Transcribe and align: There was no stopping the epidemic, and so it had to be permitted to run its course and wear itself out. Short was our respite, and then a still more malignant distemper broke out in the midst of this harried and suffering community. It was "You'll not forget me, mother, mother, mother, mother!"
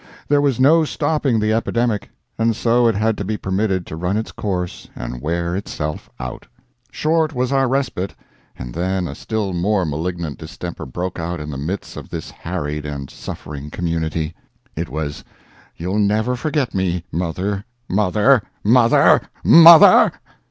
There 0.27 0.41
was 0.41 0.59
no 0.59 0.83
stopping 0.83 1.39
the 1.39 1.53
epidemic, 1.53 2.09
and 2.35 2.55
so 2.55 2.87
it 2.87 2.95
had 2.95 3.19
to 3.19 3.23
be 3.23 3.37
permitted 3.37 3.85
to 3.85 3.95
run 3.95 4.17
its 4.17 4.31
course 4.31 4.87
and 4.95 5.21
wear 5.21 5.55
itself 5.55 6.09
out. 6.19 6.47
Short 6.91 7.35
was 7.35 7.51
our 7.51 7.67
respite, 7.67 8.15
and 8.57 8.73
then 8.73 9.07
a 9.07 9.13
still 9.13 9.53
more 9.53 9.85
malignant 9.85 10.39
distemper 10.39 10.87
broke 10.87 11.19
out 11.19 11.39
in 11.39 11.51
the 11.51 11.55
midst 11.59 11.97
of 11.97 12.09
this 12.09 12.31
harried 12.31 12.83
and 12.83 13.11
suffering 13.11 13.69
community. 13.69 14.33
It 14.75 14.89
was 14.89 15.23
"You'll 15.77 15.99
not 15.99 16.35
forget 16.39 16.73
me, 16.73 17.03
mother, 17.11 17.63
mother, 17.87 18.41
mother, 18.63 19.21
mother!" 19.43 20.13